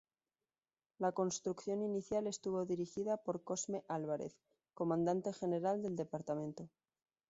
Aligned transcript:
La 0.97 1.11
construcción 1.11 1.83
inicial 1.83 2.25
estuvo 2.25 2.65
dirigida 2.65 3.17
por 3.17 3.43
Cosme 3.43 3.83
Álvarez, 3.87 4.35
comandante 4.73 5.31
general 5.31 5.83
del 5.83 5.95
Departamento. 5.95 6.67